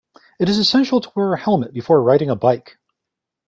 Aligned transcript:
It 0.39 0.49
is 0.49 0.57
essential 0.57 0.99
to 0.99 1.11
wear 1.13 1.31
a 1.33 1.37
helmet 1.39 1.73
before 1.73 2.01
riding 2.01 2.31
a 2.31 2.35
bike. 2.35 2.79